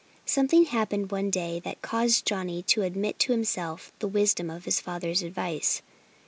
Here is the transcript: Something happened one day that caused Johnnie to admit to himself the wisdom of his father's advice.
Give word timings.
Something 0.25 0.65
happened 0.65 1.11
one 1.11 1.29
day 1.29 1.59
that 1.59 1.83
caused 1.83 2.25
Johnnie 2.25 2.63
to 2.63 2.81
admit 2.81 3.19
to 3.19 3.33
himself 3.33 3.93
the 3.99 4.07
wisdom 4.07 4.49
of 4.49 4.65
his 4.65 4.81
father's 4.81 5.21
advice. 5.21 5.83